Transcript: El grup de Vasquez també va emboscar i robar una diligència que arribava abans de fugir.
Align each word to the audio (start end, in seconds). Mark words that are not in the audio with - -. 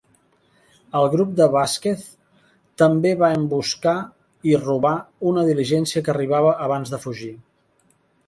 El 0.99 1.03
grup 1.15 1.33
de 1.39 1.45
Vasquez 1.55 2.05
també 2.83 3.11
va 3.19 3.29
emboscar 3.39 3.95
i 4.53 4.57
robar 4.63 4.93
una 5.33 5.43
diligència 5.51 6.03
que 6.07 6.15
arribava 6.15 6.57
abans 6.69 6.95
de 6.95 7.01
fugir. 7.07 7.33